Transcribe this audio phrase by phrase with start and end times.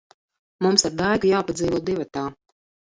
[0.67, 2.27] Mums ar Daigu jāpadzīvo divatā.